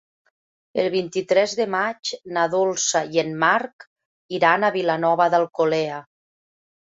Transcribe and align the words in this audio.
El 0.83 0.87
vint-i-tres 0.93 1.51
de 1.59 1.65
maig 1.73 2.13
na 2.37 2.45
Dolça 2.53 3.03
i 3.17 3.21
en 3.23 3.29
Marc 3.45 3.87
iran 4.39 4.65
a 4.65 4.73
Vilanova 4.79 5.27
d'Alcolea. 5.35 6.01